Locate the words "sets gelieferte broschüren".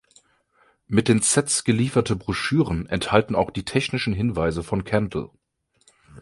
1.21-2.87